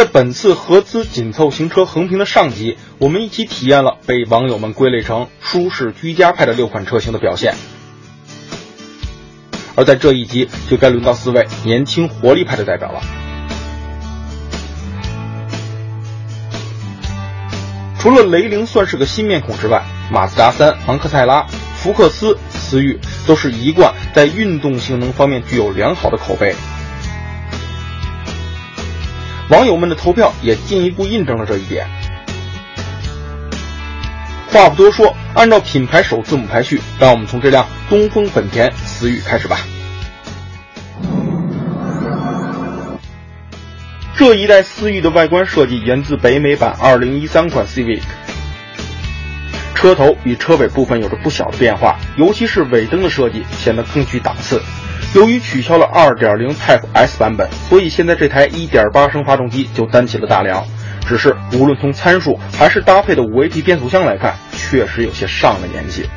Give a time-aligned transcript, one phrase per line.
[0.00, 7.54] 在本次合资紧凑型车横评的上集，我们一起体验了被网友们归类成舒适居家派的六款车型的表现。
[9.74, 13.02] 而在这一集，就该轮到四位年轻活力派的代表了。
[17.98, 21.42] 除了雷凌算是个新面孔之外，马自达三、昂克赛拉、
[21.76, 26.54] 福克斯、思域都是一贯在运动性能方面具有良好的口碑。
[29.50, 31.86] 网友们的投票也进一步印证了这一点。
[34.52, 39.58] 话不多说，按照品牌首字母排序，让我们从这辆东风本田思域开始吧。
[44.16, 48.02] 这一代思域的外观设计源自北美版2013款 Civic，
[49.74, 54.62] 车头与车尾部分有着不小的变化，尤其是尾灯的设计显得更具档次。
[55.12, 60.64] 由于取消了2.0 Type S 版本，所以现在这台1.8升发动机就担起了大梁。
[61.04, 66.08] 只是无论从参数还是搭配的 5AT 变速箱来看，确实有些上了年纪。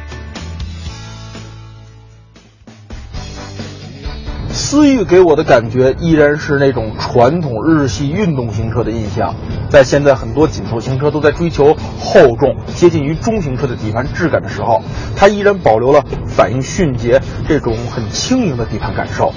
[4.73, 9.35] 思域给我的感觉依然是那种传统日系运动型车的印象，
[9.69, 14.81] 在现在很多紧凑型车都在追求厚重、接近于中型车的底盘质感的时候，
[15.15, 19.31] 它依然保留了反应迅捷这种很轻盈的底盘感受，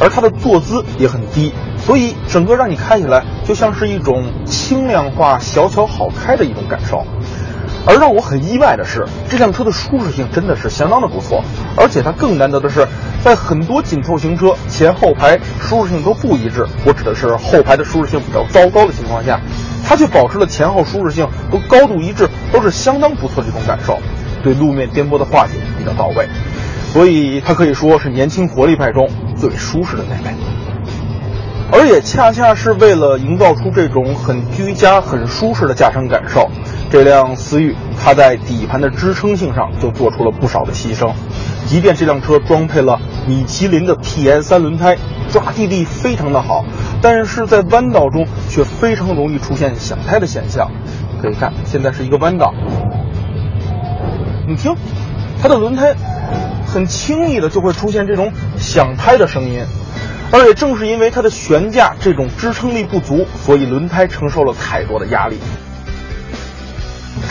[0.00, 7.06] 而它的坐姿也很低，所以整个让你开起来就像是一种轻量化、小巧好开的一种感受。
[7.86, 11.44] 而让我很意外的是，这辆车的舒适性真的是相当的不错，
[11.76, 12.86] 而且它更难得的是，
[13.22, 19.38] 在很多紧凑型车前后排舒适性都不一致，我指的是后排的舒适性比较糟糕的情况下，
[19.86, 23.98] 它却保持了前后舒适性都高度一致，都是相当不错的一种感受，
[24.42, 26.26] 对路面颠簸的化解比较到位，
[26.92, 30.34] 所以它可以说是年轻活力派中最舒适的那位。
[31.72, 36.48] 而也恰恰是为了营造出这种很居家、很舒适的驾乘感受。
[36.94, 41.12] 这辆思域，它在底盘的支撑性上就做出了不少的牺牲。
[41.66, 44.96] 即便这辆车装配了米其林的 TN 三轮胎，
[45.28, 46.64] 抓地力非常的好，
[47.02, 50.70] 但是在弯道中却非常容易出现响胎的现象。
[51.20, 52.54] 可以看，现在是一个弯道，
[54.46, 54.76] 你听，
[55.42, 55.96] 它的轮胎
[56.64, 59.64] 很轻易的就会出现这种响胎的声音。
[60.30, 65.40] 而也正是因为它的悬架这种支撑力不足，所以轮胎承受了太多的压力。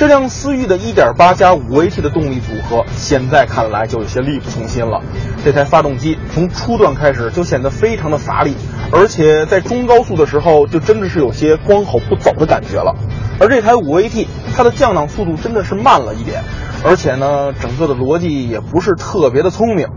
[0.03, 5.01] 这辆思域的1.8加 5AT 的动力组合，现在看来就有些力不从心了。
[5.45, 8.53] 这台发动机从初段开始就显得非常的乏力，
[8.91, 12.93] 而且在中高速的时候就真的是有些光吼不走的感觉了。
[13.39, 16.43] 而这台 5AT 它的降档速度真的是慢了一点，
[16.83, 19.87] 而且呢，整个的逻辑也不是特别的聪明。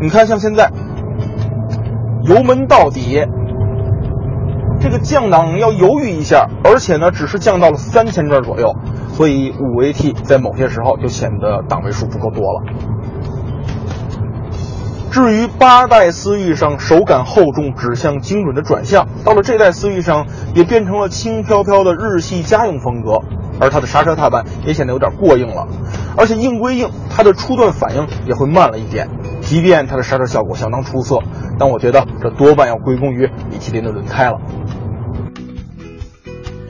[0.00, 0.72] 你看，像现在
[2.24, 3.24] 油门到底，
[4.80, 8.74] 这个降档要犹豫一下，而且呢，只是降到了三千转左右。
[9.16, 12.62] 所以五 AT 在某些时候就显得档位数不够多了。
[15.10, 20.26] 至于八代思域上手感厚重、指向精准的转向，到了这代思域上
[20.56, 23.20] 也变成了轻飘飘的日系家用风格，
[23.60, 25.68] 而它的刹车踏板也显得有点过硬了。
[26.16, 29.08] 而且硬归硬，它的初段反应也会慢了一点。
[29.40, 31.20] 即便它的刹车效果相当出色，
[31.60, 34.40] 但我觉得这多半要归功于米其林的轮胎了。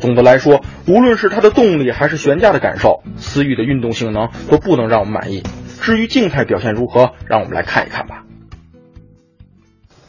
[0.05, 5.43] 总的来说，无论是它的动力还是悬架的感受，思域的运动性能都不能让我们满意。
[5.81, 8.25] 至于静态表现如何，让我们来看一看吧。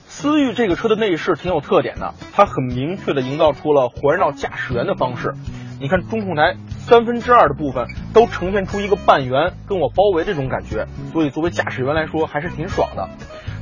[0.05, 5.33] 思域这个车的内饰挺有特点的，它很明确的营造出了环绕驾驶员的方式。
[5.79, 13.11] 你看中控台三分之二的部分都呈现出一个半圆跟我包围这种感觉，所以作为驾驶员来说还是挺爽的。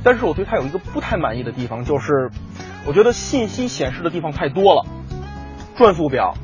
[0.02, 2.30] 但是我对它有一个不太满意的地方，就是
[2.88, 4.84] 我觉得信息显示的地方太多了。
[5.76, 6.34] 转速表、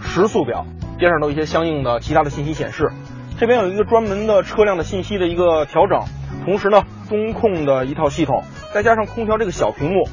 [0.00, 0.64] 时速表
[0.98, 2.92] 边上都有一些相应的其他的信息显示，
[3.38, 6.00] 这边有一个专门的车辆的信息的一个调整，
[6.44, 10.08] 同时呢，中控的一套系统，再加上空调这个小屏幕，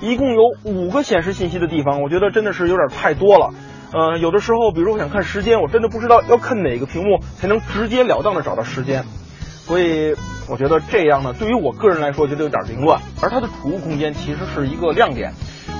[0.00, 3.50] 一共有五个显示信息的地方，我觉得真的是有点太多了。
[3.92, 9.04] 呃，有的时候，比如我想看时间，我真的不知道要看哪个屏幕才能直截了当的找到时间，
[9.40, 10.14] 所以
[10.48, 13.00] 我觉得这样呢，对于我个人来说，觉得有点凌乱。
[13.20, 15.32] 而它的储物空间其实是一个亮点。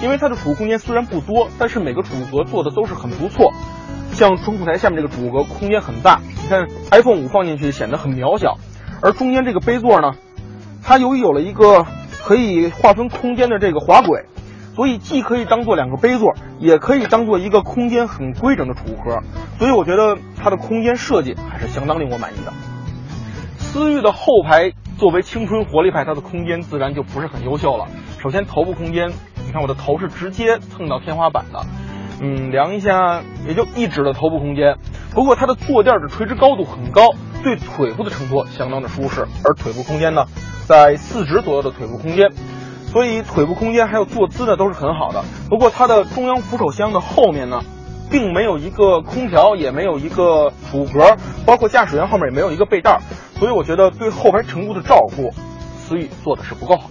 [0.02, 3.52] 因为它的储物空间虽然不多，但是每个储物格做的都是很不错。
[4.12, 8.56] 像中控台下面这个储物格空间很大，你看 iPhone 五放进去显得很渺小。
[9.02, 10.12] 而中间这个杯座呢，
[10.82, 11.86] 它由于有了一个
[12.24, 14.24] 可以划分空间的这个滑轨，
[14.74, 19.20] 所以既可以当做两个杯座，也可以当做一个空间很规整的储物盒。
[19.58, 22.52] 所以我觉得它的空间设计还是相当令我满意的。
[23.58, 27.86] 思域的后排作为青春活力派，它的空间自然就不是很优秀了。
[28.22, 29.10] 首先头部空间。
[29.56, 31.64] 看我的头是直接蹭到天花板的，
[32.20, 34.76] 嗯，量一下也就一指的头部空间。
[35.14, 40.26] 不过它的坐垫的垂直高度很高，对腿部的承托相当的舒适，而腿部空间呢，
[40.66, 42.32] 在四指左右的腿部空间，
[42.92, 45.24] 所以腿部空间还有坐姿呢都是很好的。
[45.48, 47.62] 不过它的中央扶手箱的后面呢，
[48.10, 51.16] 并没有一个空调，也没有一个储物格，
[51.46, 53.00] 包括驾驶员后面也没有一个背带，
[53.38, 55.30] 所以我觉得对后排乘客的照顾，
[55.78, 56.90] 思域做的是不够好。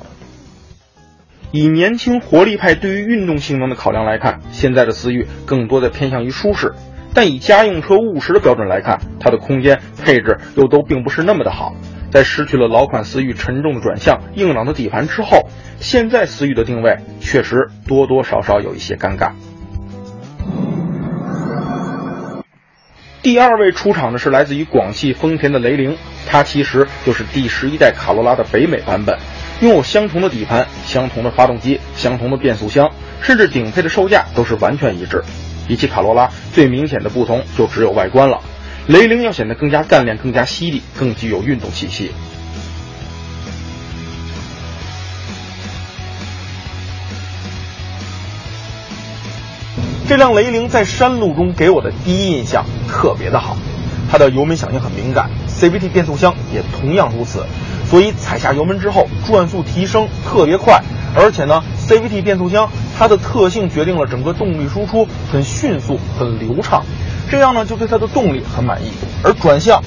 [1.56, 6.74] 以年轻活力派对于运动性能的考量来看，现在的思域更多的偏向于舒适。
[7.14, 11.74] 但以家用车务实的标准来看，它的空间配置又都并不是那么的好。
[12.12, 15.48] 在失去了老款思域沉重的转向、硬朗的底盘之后，
[15.80, 19.32] 现在思域的定位确实多多少少有一些尴尬。
[23.22, 25.96] 第二位出场的是来自于广汽丰田的雷凌，
[26.28, 29.18] 它其实就是第十一代卡罗拉的北美版本，
[29.62, 32.92] 拥有相同的底盘、相同的发动机、相同的变速箱，
[33.22, 35.24] 甚至顶配的售价都是完全一致。
[35.68, 38.42] 比起卡罗拉，最明显的不同就只有外观了。
[38.88, 42.12] 雷凌要显得更加干练、更加犀利、更具有运动气息。
[50.08, 53.58] 这辆雷凌在山路中给我的第一印象特别的好，
[54.12, 57.44] 它的油门响应很敏感，CVT 变速箱也同样如此，
[57.90, 60.82] 所以踩下油门之后转速提升特别快，
[61.16, 62.70] 而且呢，CVT 变速箱。
[62.98, 66.86] 它的特性决定了整个动力输出很迅速、很流畅，
[67.30, 68.94] 这样呢就对它的动力很满意。
[69.22, 69.84] 而转向，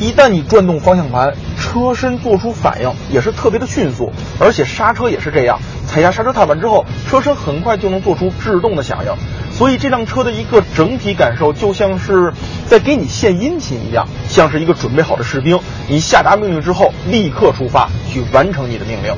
[0.00, 4.10] 一旦你转动方向盘，车身做出反应也是特别的迅速，
[4.40, 9.12] 而且刹车也是这样，踩下刹车踏板之后，车身很快就能做出制动的响应。
[9.52, 12.32] 所以这辆车的一个整体感受就像是
[12.72, 19.14] 在给你献殷勤一样，像是一个准备好的士兵，你下达命令之后立刻出发去完成你的命令。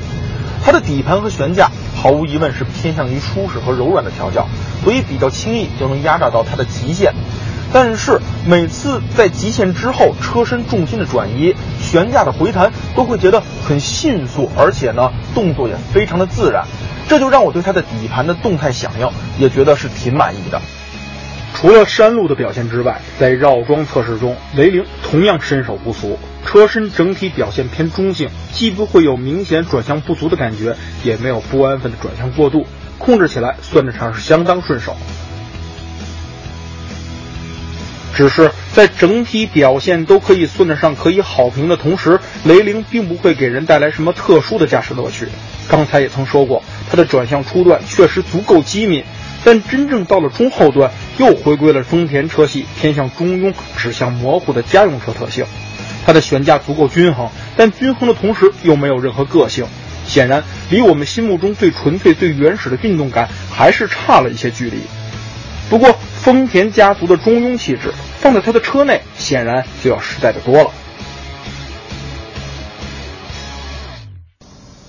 [0.61, 1.71] 它的底盘和悬架。
[1.95, 4.45] 毫无疑问是偏向于舒适和柔软的调教，
[4.83, 7.13] 所以比较轻易就能压榨到它的极限。
[7.71, 16.65] 但是每次在极限之后，车身重心的转移、悬架的回弹都会觉得很迅速，而且呢动作也非常的自然，
[17.07, 19.09] 这就让我对它的底盘的动态响应
[19.39, 20.61] 也觉得是挺满意的。
[21.55, 26.19] 除了山路的表现之外，在绕桩测试中，雷凌同样身手不俗。
[26.45, 32.67] 车身整体表现偏中性，既不会有明显转向不足的感觉，也没有不安分的转向过度，
[32.97, 34.95] 控制起来算得上是相当顺手。
[38.13, 45.27] 只是在整体表现都可以算得上可以好评的同时，雷凌并不会给人带来什么特殊的驾驶乐趣。
[45.67, 46.61] 刚才也曾说过，
[46.91, 49.03] 它的转向初段确实足够机敏。
[49.45, 55.45] 但真正到了中后段，又回归了丰田车系偏向中庸、指向模糊的家用车特性。
[56.05, 59.65] 它的悬架足够均衡，但均衡的同时又没有任何个性，
[60.05, 64.77] 显然离我们心目中最纯粹、最原始的运动感还是差了一些距离。
[65.69, 70.71] 不过，丰田家族的中庸气质放在它的车内，显然就要实在的多了。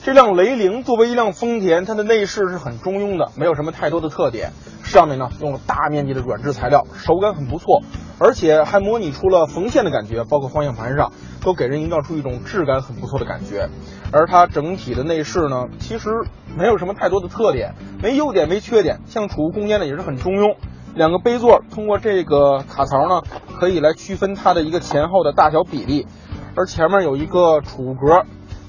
[0.07, 4.53] 这辆雷凌作为一辆丰田，它的内饰是很中庸的，没有什么太多的特点。
[4.85, 7.83] 上面呢用了大面积的软质材料，手感很不错，
[8.21, 11.11] 而且还模拟出了缝线的感觉，包括方向盘上
[11.43, 13.69] 都给人营造出一种质感很不错的感觉。
[14.13, 16.09] 而它整体的内饰呢，其实
[16.57, 19.01] 没有什么太多的特点，没优点没缺点。
[19.07, 20.55] 像储物空间呢也是很中庸，
[20.95, 23.23] 两个杯座通过这个卡槽呢
[23.59, 26.07] 可以来区分它的一个前后的大小比例，
[26.55, 28.25] 而前面有一个储物格。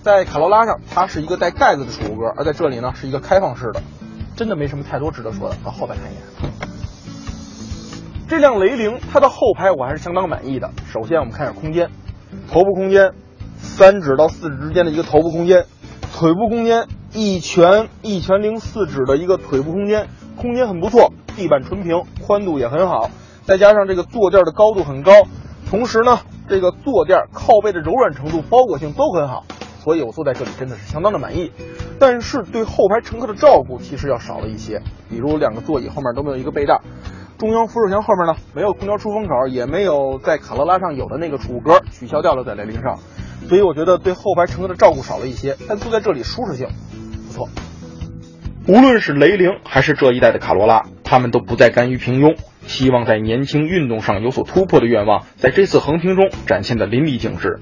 [0.07, 3.81] 在卡罗拉上，它是一个带盖子的储物格，而在这里呢是一个开放式的，
[4.37, 5.57] 真的没什么太多值得说的。
[5.65, 6.23] 往后排看一眼，
[8.29, 10.71] 这辆雷凌它的后排我还是相当满意的。
[10.93, 11.89] 首先我们看一下空间，
[12.49, 13.11] 头部空间，
[13.57, 15.65] 三指到四指之间的一个头部空间，
[16.17, 23.11] 腿部空间一拳一拳零四指的一个腿部空间，空间很不错，地板纯平，宽度也很好，
[23.43, 25.11] 再加上这个坐垫的高度很高，
[25.69, 29.43] 同时呢这个坐垫靠背的柔软程度、包裹性都很好。
[29.87, 31.53] 所以我坐在这里真的是相当的满意，
[31.97, 36.81] 但是对后排乘客的照顾其实要少了一些，比如两个座椅后面都没有一个背带，
[37.37, 42.99] 中央扶手箱后面呢没有空调出风口，也没有在卡罗拉上有的那个储物格，取消掉了在雷凌上，
[43.47, 46.67] 所以我觉得对后排乘客的照顾少了一些，但坐在这里舒适性
[47.25, 47.47] 不错。
[48.67, 57.59] 无论是雷凌还是这一代的卡罗拉，他们都不再甘于平庸，希望在年轻运动上有所突破的愿望，在这次横评中展现的淋漓尽致。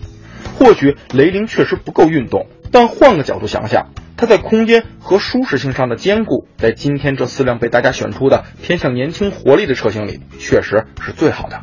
[0.57, 11.62] 或许雷凌确实不够运动，但换个角度想想，它在空间和舒适性上的兼顾，在今天这四辆被大家选出的偏向年轻活力的车型里，确实是最好的。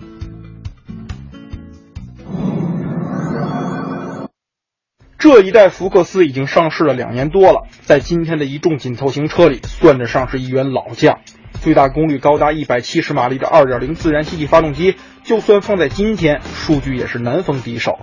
[5.18, 11.20] 这一代福克斯已经上市了两年多了，在今天的一众紧凑型车里，算得上是一员老将。
[11.60, 18.00] 最大功率高达一百七十马力的二点零自然吸气发动机，就算放在今天，数据也是难逢敌手。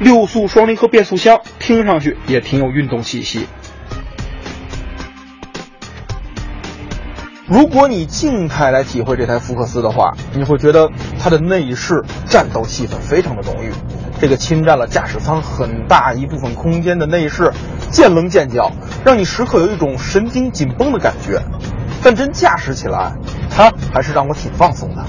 [0.00, 3.46] 六速双离合变速箱听上去也挺有运动气息。
[7.46, 13.72] 如果你静态来体会这台福克斯的话，你会觉得它的内饰战斗气氛非常的浓郁。
[14.20, 17.50] 这个侵占了驾驶舱很大一部分空间的内饰，
[17.90, 18.70] 见棱见角，
[19.04, 21.40] 让你时刻有一种神经紧绷的感觉。
[22.02, 23.12] 但真驾驶起来，
[23.50, 25.04] 它还是让我挺放松的。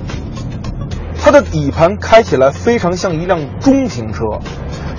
[1.22, 4.24] 它的底盘开起来非常像一辆中型车，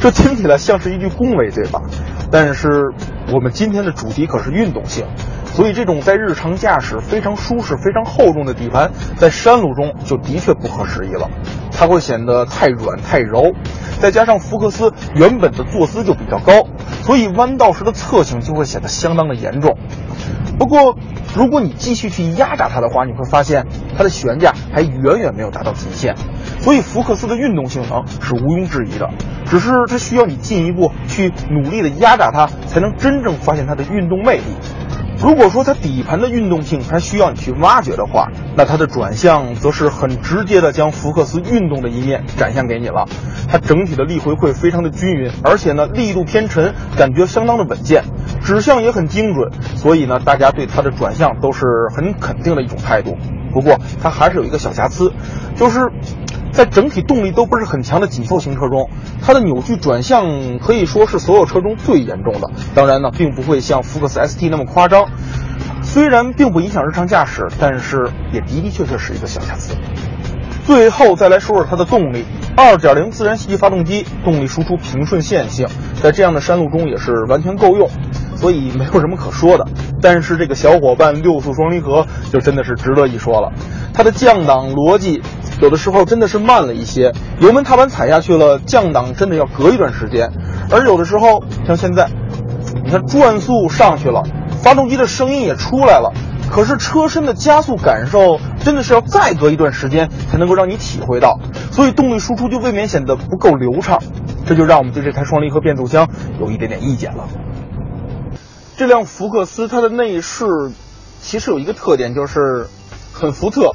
[0.00, 1.82] 这听起来像是一句恭维，对吧？
[2.30, 2.90] 但是
[3.32, 5.04] 我们今天的主题可是运动性。
[5.52, 11.28] 所以，这种在日常驾驶非常舒适、非常厚重的底盘，在山路中就的确不合时宜了，
[11.72, 13.52] 它会显得太软太柔。
[14.00, 16.66] 再加上福克斯原本的坐姿就比较高，
[17.02, 19.76] 所以弯道时的侧倾就会显得相当的严重。
[20.60, 20.94] 不过，
[21.34, 26.14] 如果你继续去压榨它的话，你会发现它的悬架还远远没有达到极限。
[26.60, 29.08] 所以，福克斯的运动性能是毋庸置疑的，
[29.46, 34.42] 只是它需要你进一步去努力的压榨它，才能真正发现它的运动魅力。
[35.22, 43.06] 如果说它底盘的运动性还需要你去挖掘的话，那它的转向则是很直接的将福克斯运动的一面展现给你了。
[43.46, 48.02] 它整体的力回馈非常的均匀，而且呢力度偏沉，感觉相当的稳健，
[48.42, 53.18] 指向也很精准，所以呢大家对它的转向都是很肯定的一种态度。
[53.52, 55.12] 不过它还是有一个小瑕疵，
[55.54, 55.90] 就是。
[56.60, 58.90] 在整体动力都不是很强的紧凑型车中，
[59.22, 62.50] 它的扭矩转向可以说是所有车中最严重的。
[62.74, 65.08] 当然呢，并不会像福克斯 ST 那么夸张。
[65.80, 69.74] 虽然并不影响日常驾驶，但是也的的确确是一个小瑕疵。
[70.66, 72.26] 最后再来说说它的动力
[72.56, 75.66] ，2.0自然吸气发动机，动力输出平顺线性，
[76.02, 77.88] 在这样的山路中也是完全够用，
[78.36, 79.66] 所以没有什么可说的。
[80.02, 83.50] 但是这个小伙伴六速双离合就真的是值得一说了，
[83.94, 85.22] 它的降档逻辑。
[85.60, 90.32] 有的时候真的是慢了一些，油门踏板踩下去了，降档真的要隔一段时间。
[90.70, 92.08] 而有的时候像现在，
[92.82, 94.22] 你看转速上去了，
[94.62, 96.12] 发动机的声音也出来了，
[96.50, 101.38] 可是车身的加速感受真的是要再隔一段时间才能够让你体会到，
[101.70, 103.98] 所以动力输出就未免显得不够流畅，
[104.46, 106.08] 这就让我们对这台双离合变速箱
[106.40, 107.28] 有一点点意见了。
[108.78, 110.46] 这辆福克斯它的内饰
[111.20, 112.66] 其实有一个特点，就是
[113.12, 113.72] 很福特。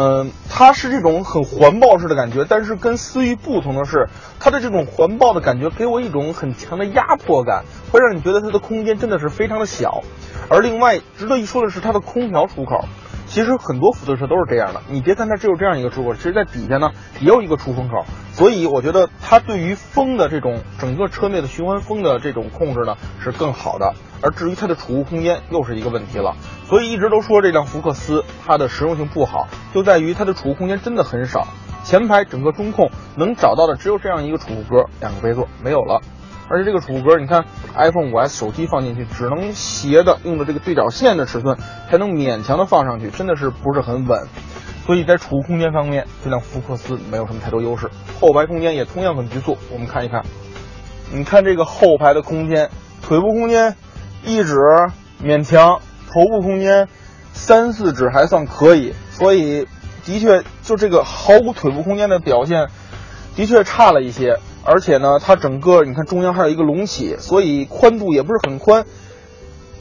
[0.00, 10.04] 嗯，它是这种很环抱式的感觉，但是跟思域不同的是，它的这种环抱的感觉给我一种很强的压迫感，会让你觉得它的空间真的是非常的小。
[10.48, 12.84] 而另外值得一说的是，它的空调出口。
[13.26, 23.94] 其实很多福特车都是这样的，你别看它只有这样一个出口，其实在底下呢也有一个出风口，所以我觉得它对于风的这种整个车内的循环风的这种控制呢是更好的。
[24.22, 26.36] 而至于它的储物空间又是一个问题了，
[26.68, 31.46] 所以一直都说这辆福克斯它的实用性不好，就在于它的储物空间真的很少。
[31.84, 36.02] 前排整个中控能找到的只有这样一个储物格，两个杯座没有了。
[36.50, 37.44] 而且这个储物格，你看
[37.74, 41.56] iPhone 5S 手机放进去，只能斜的用的这个对角线的尺寸，
[41.90, 44.26] 才能勉强的放上去，真的是不是很稳。
[44.86, 47.90] 所以在储物空间方面，这辆福克斯没有什么太多优势。
[48.20, 50.24] 后排空间也同样很局促，我们看一看，
[51.12, 52.70] 你看这个后排的空间，
[53.02, 53.76] 腿部空间
[54.24, 54.56] 一指
[55.22, 55.80] 勉强，
[56.18, 56.88] 头部空间
[57.32, 58.94] 三四指还算可以。
[59.10, 59.68] 所以
[60.04, 62.66] 的确，就这个毫无腿部空间的表现，
[63.36, 64.38] 的确差了一些。
[64.64, 68.84] 而且呢，它整个你看中央还有一个隆起，所以宽度也不是很宽。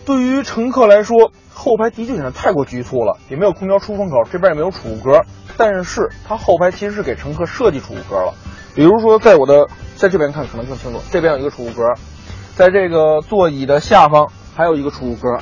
[0.06, 5.24] 对于乘客来说，后排的确显得太过局促了，也没有空调出风口，这边也没有储物格。
[5.58, 8.34] 但是它后排其实是给乘客设计储物格了，
[8.76, 11.84] 比如说在我的在这边看可能更清楚，这边有一个储物格，
[12.56, 15.38] 在这个座椅的下方还有一个储物格。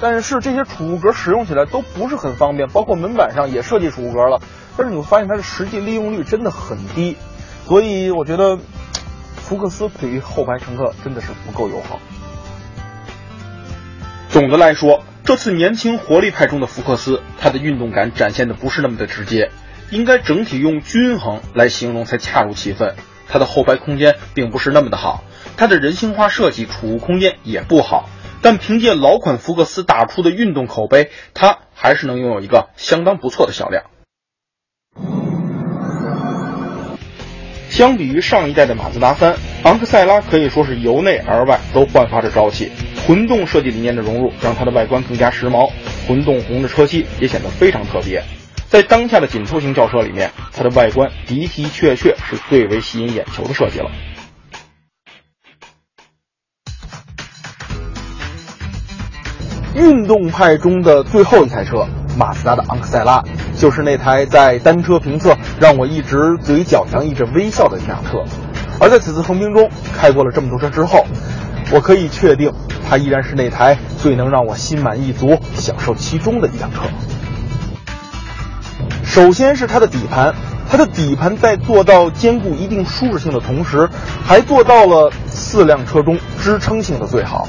[0.00, 4.40] 但是这些储物格使用起来都不是很方便，包括门板上也设计储物格了，
[4.76, 7.16] 但是你会发现它的实际利用率真的很低，
[7.66, 8.58] 所以我觉得。
[9.36, 12.00] 福克斯对于后排乘客真的是不够友好。
[14.28, 19.52] 总的来说，这次年轻活力派中的福克斯，它的运动感展现的不是那么的直接，
[19.90, 22.96] 应该整体用均衡来形容才恰如其分。
[23.28, 25.22] 它的后排空间并不是那么的好，
[25.56, 28.10] 它的人性化设计储物空间也不好，
[28.42, 33.84] 但凭借老款福克斯打出的运动口碑，它还是能拥有一个相当不错的销量。
[37.68, 42.70] 相比于上一代的马自达三，昂克赛拉可以说是由内而外都焕发着朝气。
[43.06, 45.70] 混动设计理念的融入，让它的外观更加时髦，
[46.08, 48.22] 混动红的车漆也显得非常特别。
[48.68, 53.90] 在当下的紧凑型轿车里面，它的外观的的确确是最为吸引眼球的设计了。
[59.76, 63.22] 运动派中的最后一台车，马自达的昂克赛拉，
[63.58, 68.24] 就是那台在单车评测让我一直嘴角洋溢着微笑的那辆车。
[68.80, 71.04] 而在此次横滨中开过了这么多车之后，
[71.70, 72.50] 我可以确定，
[72.88, 76.80] 它依然是那台最能让我心满意足、享受其中的一辆车。
[79.04, 80.34] 首先是它的底盘，
[80.70, 83.86] 它的底盘在做到兼顾一定舒适性的同时，
[84.24, 87.46] 还做到了四辆车中支撑性的最好。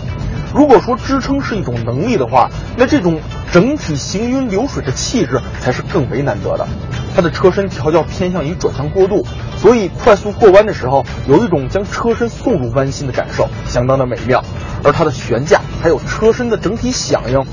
[0.53, 3.19] 如果说支撑是一种能力的话，那这种
[3.51, 6.67] 整体行云流水的气质才是更为难得的。
[7.15, 9.25] 它的车身调教偏向于转向过渡，
[9.57, 14.43] 所以快速过弯的时候有一种将车身送入弯心的感受，相当的美妙。
[14.83, 17.43] 而它的悬架还有车身的整体响应，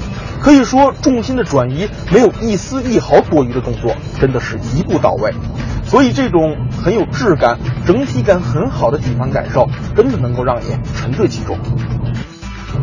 [0.41, 5.33] 可以说重心的转移没有一丝一毫多余的动作，真的是一步到位。
[5.87, 11.59] 所以这种很有质感、整体感很好的底盘感受，真的能够让你沉醉其中。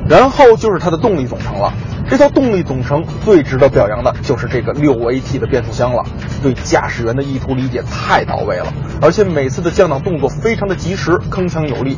[0.07, 1.73] 然后就是它的动力总成了。
[2.09, 6.03] 这套动力总成最值得表扬的就是这个六 AT 的变速箱了，
[6.43, 8.65] 对驾驶员的意图理解太到位了，
[9.01, 11.97] 而且每次的降档动作非常的及时，铿锵有力。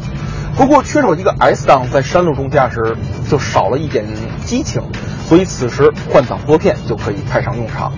[0.56, 2.96] 不过缺少一个 S 档，在山路中驾驶
[3.28, 4.06] 就少了一点
[4.46, 4.84] 激情，
[5.28, 7.92] 所以此时换挡拨片就可以派上用场。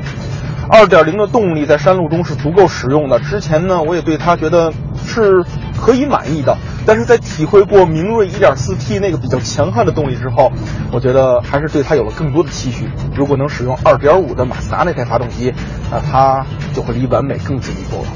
[0.69, 3.19] 二点零的动力在山路中是足够使用的。
[3.19, 4.71] 之前呢，我也对它觉得
[5.05, 5.43] 是
[5.77, 6.57] 可以满意的。
[6.86, 10.51] 但是在体会过明锐 1.4T 那个比较强悍的动力之后，
[10.92, 12.89] 我觉得还是对它有了更多的期许。
[13.15, 15.54] 如果能使用2.5的马自达那台发动机，
[15.92, 18.10] 那它就会离完美更进一步了。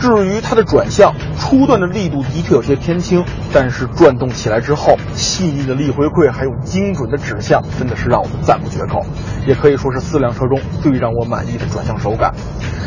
[0.00, 3.22] 至于它的转向，初段的力度的确有些偏轻，
[3.52, 9.04] 但是转动起来之后，细腻的力回馈还有精准的指向，真的是让我们赞不绝口。
[9.46, 12.34] 也可以说是四辆车中最让我满意的转向手感。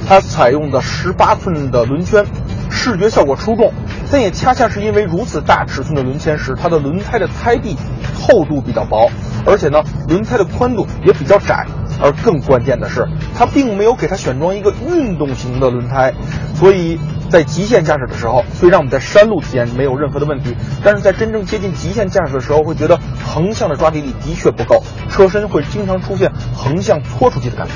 [0.07, 2.25] 它采用的18寸的轮圈，
[2.71, 3.71] 视觉效果出众。
[4.13, 7.75] 但也恰恰是因为如此大尺寸的轮圈，时它的轮胎的胎壁
[8.13, 9.09] 厚度比较薄，
[9.43, 11.65] 而且呢，轮胎的宽度也比较窄。
[11.99, 16.13] 而更关键的是，它并没有给它选装一个运动型的轮胎，
[16.53, 27.73] 所以在极限驾驶的时候，虽然我们在山路体验没有任何的问题，但是在真正接近极限驾驶的时候，会觉得横向的抓地力的确不够，车身会经常出现横向搓出去的感觉。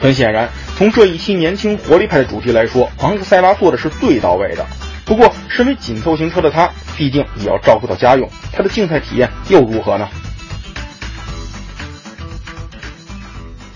[0.00, 0.48] 很显然。
[0.78, 4.64] 从这一期年轻活力派的主题来说，昂克赛拉做的是最到位的。
[5.04, 10.08] 不过，身为紧凑型车的它，毕竟也要照顾到家用，它的静态体验又如何呢？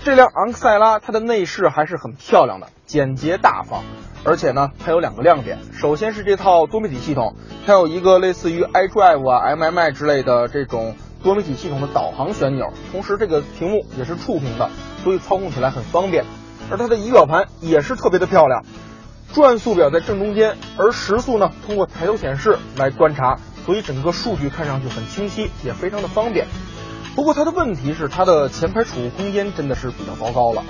[0.05, 3.83] 这辆昂克赛拉，它的内饰还是很漂亮的，简洁大方。
[4.23, 7.35] 而且呢，它有两个亮点，首先是这套多媒体系统，
[7.65, 14.69] 它有一个类似于 iDrive 啊、MMI 之类的这种多媒体系统的导航旋钮，同时这个屏幕也是触屏的，
[15.03, 16.23] 所以操控起来很方便。
[16.69, 18.63] 而它的仪表盘也是特别的漂亮，
[19.33, 26.47] 转速表在正中间，而时速呢通过抬头显示来观察，所以整个数据看上去很清晰，也非常的方便。
[27.15, 30.63] 不过它的问题是它的前排储物空间真的是比较糟糕了，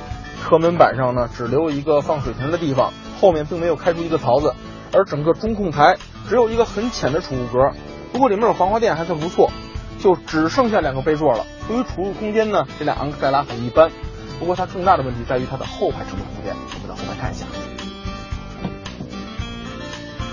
[0.43, 4.53] 车门板上呢只留一个放水瓶的地方，后面并没有开出一个槽子，
[4.91, 7.71] 而整个中控台只有一个很浅的储物格，
[8.11, 9.51] 不过里面有防滑垫还算不错，
[9.99, 11.45] 就只剩下两个杯座了。
[11.67, 13.89] 对于储物空间呢，这辆昂克赛拉很一般。
[14.43, 17.45] 不过它更大的问题在于它的后排乘坐空间，我们到后排看一下。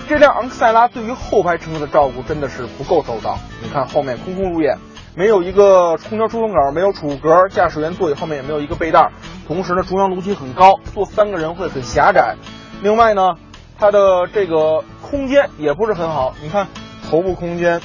[0.09, 3.39] 这辆昂克赛拉对于后排乘客的照顾真的是不够周到。
[3.63, 4.75] 你看后面空空如也，
[5.15, 9.11] 没有一个空调出风口，没有储物格，驾驶员座椅后面也没有一个背带。
[9.47, 12.35] 同时呢，中央楼梯很高，坐三个人会很狭窄。
[12.81, 13.35] 另外呢，
[13.79, 16.35] 它的这个空间也不是很好。
[16.43, 16.67] 你看
[17.09, 17.79] 头部空间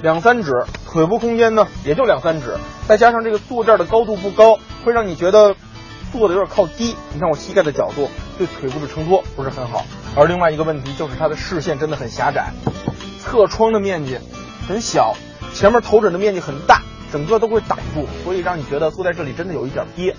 [0.00, 4.58] 两三指，腿部空间呢也就两三指，再加上这个坐垫的高度不高。
[4.84, 5.56] 会让你觉得
[6.12, 9.84] 坐的有点靠低，你看我膝盖的角度对腿部的承托不是很好。
[10.14, 12.52] 而另外一个问题就是它的视线真的很狭窄，
[13.18, 14.16] 侧窗的面积
[14.68, 15.16] 很小，
[15.52, 20.14] 前面头枕的面积很大，整个都会挡住，所以让你觉得坐在这里真的有一点憋。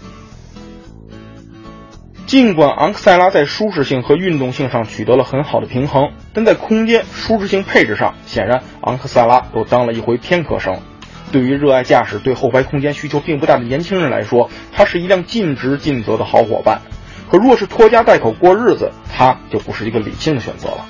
[2.26, 10.82] 尽管昂克赛拉在舒适性和运动性上取得了很好的平衡，但在空间、舒适性、配置上，显然昂克赛拉都当了一回偏科生。
[11.32, 16.82] 对于热爱驾驶、对后排空间需求并不大的年轻人来说，它是一辆尽职尽责的好伙伴。
[17.30, 20.86] 可若是拖家带口过日子，它就不是一个理性的选择了。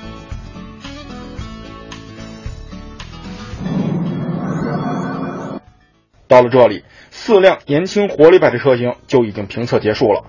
[6.28, 10.24] 到了这里，四辆年轻活力派的车型就已经评测结束了。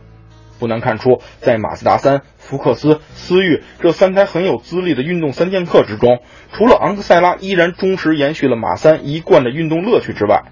[0.59, 6.19] 不难看出，在马自达三、福克斯、思域这三台很有资历的运动三剑客之中，
[6.51, 10.43] 除了昂克赛拉依然忠实延续了马三一贯的运动乐趣之外，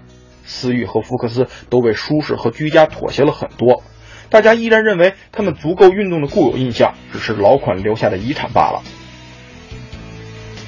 [0.44, 3.82] 思域和福克斯都为舒适和居家妥协了很多。
[4.30, 8.82] 大家依然认为他们足够运动的固有印象，只是老款留下的遗产罢了。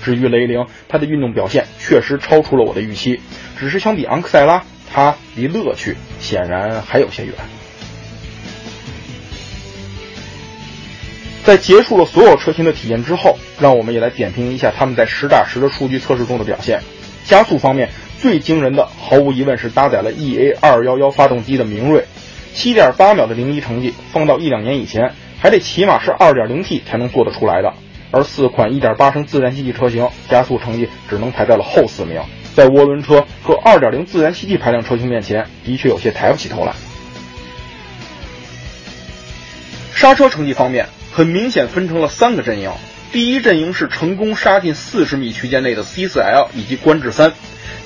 [0.03, 3.21] 至于雷凌，它的运动表现确实超出了我的预期，
[3.59, 7.35] 只是相比昂克赛拉，它离乐趣显然还有些远。
[11.51, 16.81] 在结束了所有车型的体验之后，让我们也来点评一下他们在实打实的数据测试中的表现。
[17.25, 22.05] 加速方面最惊人的，毫无疑问是搭载了 EA 二幺幺发动机的明锐，
[22.55, 27.75] 七点八秒的零一成绩，放到一两年以前，还得起码是二点零 T 才能做得出来的。
[28.13, 32.23] 而四款一点八升自然吸气车型加速成绩只能排在了后四名，
[32.55, 36.73] 在涡轮车和二点零自然吸气排量车型面前，的确有些抬不起头来。
[39.93, 40.87] 刹车成绩方面。
[41.13, 42.73] 很明显分成了三个阵营，
[43.13, 47.33] 第一阵营是成功杀进四十米区间内的 C4L 以及观致三，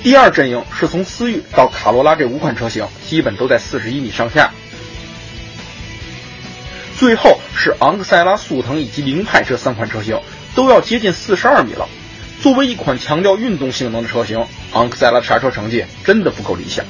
[0.03, 4.51] 第二阵营是从思域到卡罗拉这五款车型基本都在四十一米上下，
[6.97, 10.21] 最后是昂克赛拉、速腾以及凌派这三款车型
[10.53, 11.89] 都要接近四十二米了。
[12.41, 16.85] 作为一款强调运动性能的车型，昂克赛拉刹车成绩真的不够理想。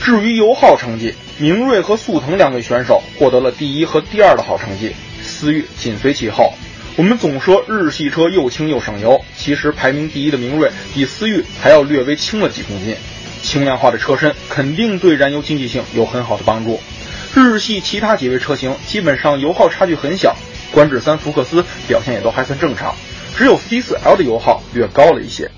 [0.00, 6.52] 至于油耗成绩，明锐和速腾两位选手获得了第一和第二的好成绩，思域紧随其后。
[6.96, 12.94] 我们总说日系车又轻又省油，其实排名第一的明锐比思域还要略微轻了几公斤。
[13.42, 16.78] 轻量化的车身肯定对燃油经济性有很好的帮助。
[17.34, 20.36] 日系其他几位车型基本上油耗差距很小，
[20.70, 22.94] 观致三、福克斯表现也都还算正常，
[23.36, 25.50] 只有 C4L 的油耗略高了一些。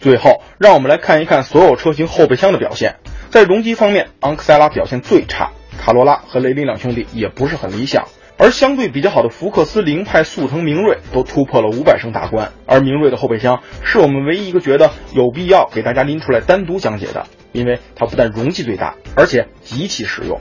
[0.00, 2.96] 最后，让我们来看一看所有车型后备箱的表现。
[3.32, 8.04] 在容积方面，昂克赛拉表现最差，卡罗拉和雷凌两兄弟也不是很理想。
[8.36, 12.52] 而相对比较好的福克斯、凌派、速腾、明锐都突破了五百升大关。
[12.66, 20.38] 而明锐的后备箱是我们唯一一个觉得有必要给大家拎出来单独讲解的，因为它不但容积最大，而且极其实用。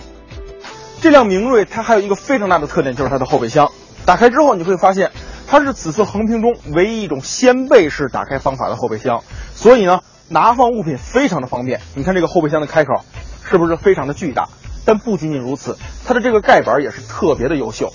[1.00, 3.72] 这辆明锐它还有一个非常大的特点，就是它的后备箱。
[4.06, 5.12] 打开之后，你会发现
[5.48, 9.24] 它是此次横屏中唯一一种掀背式打开方法的后备箱。
[9.54, 10.02] 所以呢，
[10.32, 11.82] 拿放物品非常的方便。
[11.94, 13.04] 你看这个后备箱的开口，
[13.44, 14.48] 是不是非常的巨大？
[14.86, 17.92] 但不仅仅如此，它的这个盖板也是特别的优秀。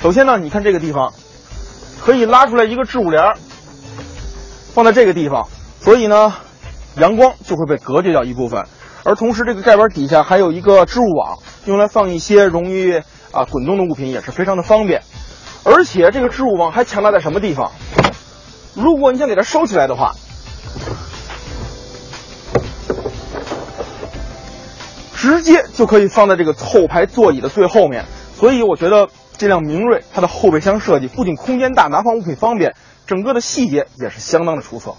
[0.00, 1.12] 首先呢，你看这个地方，
[2.02, 3.34] 可以拉出来一个置物帘，
[4.72, 5.46] 放在这个地方，
[5.80, 6.34] 所以呢，
[6.96, 8.64] 阳光就会被隔绝掉一部分。
[9.04, 12.94] 而同时，这个盖板底下还有一个置物网，用来放一些容易
[13.30, 15.02] 啊滚动的物品，也是非常的方便。
[15.64, 17.72] 而且这个置物网还强大在什么地方？
[18.74, 20.14] 如果你想给它收起来的话。
[25.24, 28.04] 直接就可以放在这个后排座椅的最后面，
[28.38, 29.08] 所以我觉得
[29.38, 32.74] 这辆明锐它的后备箱设计不仅空间大，拿放物品方便，
[33.06, 34.96] 整个的细节也是相当的出色。